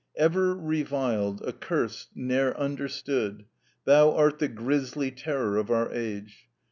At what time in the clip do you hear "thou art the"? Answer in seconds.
3.85-4.47